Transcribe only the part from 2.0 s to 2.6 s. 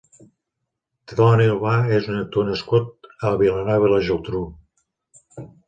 un actor